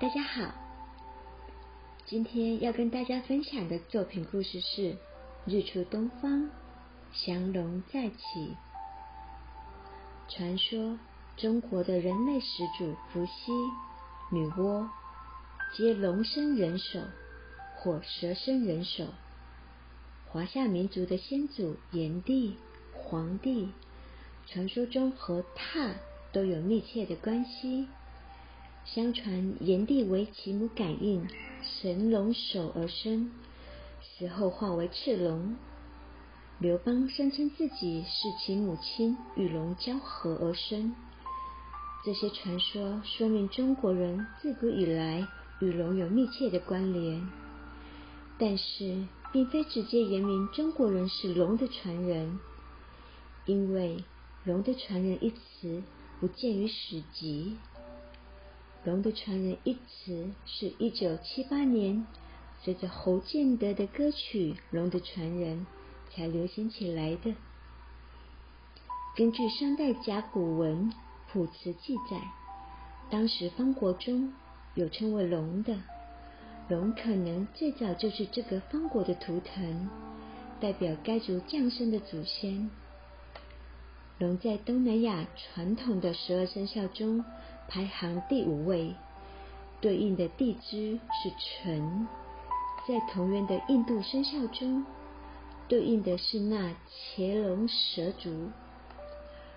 [0.00, 0.52] 大家好，
[2.04, 4.82] 今天要跟大家分享的作品故事是
[5.46, 6.50] 《日出东方，
[7.12, 8.16] 降龙再起》。
[10.28, 10.98] 传说
[11.36, 13.52] 中国的人类始祖伏羲、
[14.32, 14.88] 女娲，
[15.76, 17.00] 皆龙生人首
[17.76, 19.06] 或蛇生人首。
[20.26, 22.56] 华夏民族的先祖炎帝、
[22.92, 23.72] 黄帝，
[24.44, 25.94] 传说中和他
[26.32, 27.86] 都有密切的关系。
[28.84, 31.26] 相传炎帝为其母感应
[31.62, 33.32] 神龙首而生，
[34.02, 35.56] 死后化为赤龙。
[36.58, 40.94] 刘邦声称自己是其母亲与龙交合而生。
[42.04, 45.26] 这些传说说明中国人自古以来
[45.60, 47.26] 与龙有密切的关联，
[48.38, 52.38] 但是并非直接言明中国人是龙的传人，
[53.46, 54.04] 因为
[54.44, 55.82] “龙的传人”一词
[56.20, 57.56] 不见于史籍。
[58.84, 62.06] 龙的传人一词是一九七八年
[62.62, 65.66] 随着侯建德的歌曲《龙的传人》
[66.14, 67.34] 才流行起来的。
[69.16, 70.92] 根据商代甲骨文
[71.32, 72.20] 《卜辞》记载，
[73.10, 74.34] 当时方国中
[74.74, 75.78] 有称为龙的，
[76.68, 79.88] 龙可能最早就是这个方国的图腾，
[80.60, 82.70] 代表该族降生的祖先。
[84.18, 87.24] 龙在东南亚传统的十二生肖中。
[87.68, 88.94] 排行第五位，
[89.80, 92.06] 对应的地支是辰，
[92.86, 94.84] 在同源的印度生肖中，
[95.66, 98.50] 对应的是那茄龙蛇族。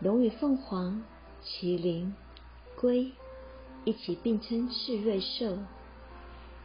[0.00, 1.02] 龙与凤凰、
[1.44, 2.14] 麒麟、
[2.74, 3.12] 龟
[3.84, 5.58] 一起并称是瑞兽。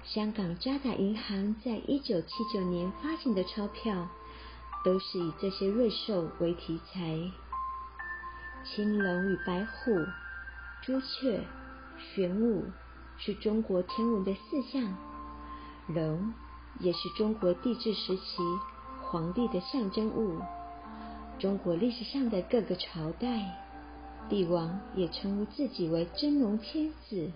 [0.04, 4.08] 香港渣打银行在一九七九年发行的钞票，
[4.84, 7.20] 都是以这些瑞兽为题材。
[8.64, 9.92] 青龙与白虎。
[10.86, 11.44] 朱雀、
[11.98, 12.64] 玄武
[13.18, 14.96] 是中国天文的四象，
[15.88, 16.32] 龙
[16.80, 18.44] 也是中国帝制时期
[19.02, 20.40] 皇帝的象征物。
[21.40, 23.58] 中国历史上的各个朝代，
[24.30, 27.32] 帝王也称呼自己为真龙天子。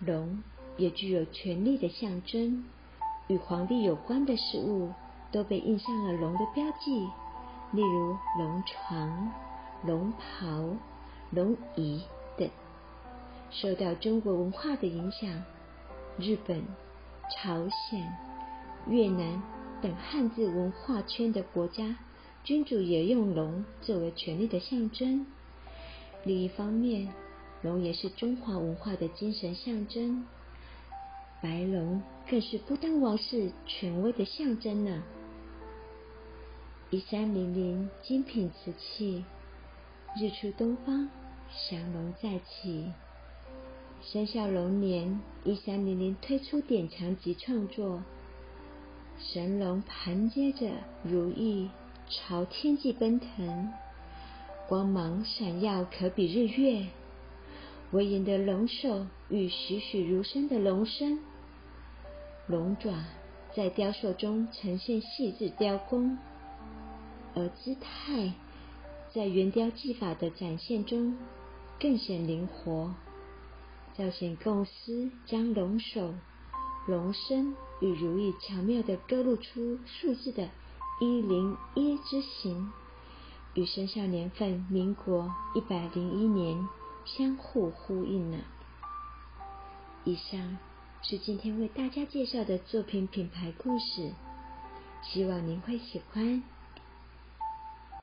[0.00, 0.42] 龙
[0.78, 2.64] 也具有权力的象征，
[3.28, 4.90] 与皇帝有关的事物
[5.30, 6.98] 都被印上了龙的标记，
[7.72, 9.30] 例如龙床、
[9.84, 10.64] 龙袍、
[11.30, 12.02] 龙椅。
[12.36, 12.48] 等
[13.50, 15.42] 受到中国文化的影响，
[16.18, 16.62] 日本、
[17.30, 18.10] 朝鲜、
[18.88, 19.42] 越南
[19.80, 21.96] 等汉字文化圈的国家，
[22.44, 25.26] 君主也用龙作为权力的象征。
[26.24, 27.12] 另一方面，
[27.62, 30.24] 龙也是中华文化的精神象征，
[31.42, 35.02] 白龙更是不丹王室权威的象征呢。
[36.90, 39.24] 一三零零精品瓷器，
[40.20, 41.08] 日出东方。
[41.68, 42.92] 降龙再起，
[44.02, 48.02] 生肖龙年一三零零推出典藏级创作，
[49.18, 50.70] 神龙盘接着
[51.02, 51.70] 如意
[52.08, 53.72] 朝天际奔腾，
[54.68, 56.86] 光芒闪耀可比日月。
[57.92, 61.20] 威严的龙首与栩栩如生的龙身，
[62.46, 63.04] 龙爪
[63.54, 66.18] 在雕塑中呈现细致雕工，
[67.34, 68.32] 而姿态
[69.14, 71.16] 在圆雕技法的展现中。
[71.82, 72.94] 更显灵活，
[73.98, 76.14] 造型构思将龙首、
[76.86, 80.48] 龙身与如意巧妙地勾勒出数字的
[81.00, 82.70] 一零一之形，
[83.54, 86.68] 与生肖年份民国一百零一年
[87.04, 88.38] 相互呼应呢。
[90.04, 90.58] 以上
[91.02, 94.12] 是今天为大家介绍的作品品牌故事，
[95.02, 96.44] 希望您会喜欢。